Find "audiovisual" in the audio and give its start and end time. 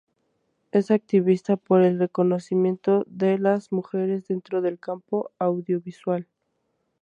5.37-6.25